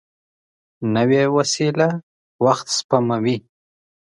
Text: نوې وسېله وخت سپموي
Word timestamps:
نوې 0.95 1.23
وسېله 1.35 1.89
وخت 2.45 2.67
سپموي 2.77 3.37